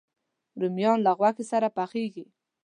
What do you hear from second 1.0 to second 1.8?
له غوښې سره